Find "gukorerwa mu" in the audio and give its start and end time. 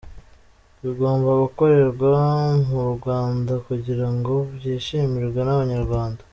1.43-2.83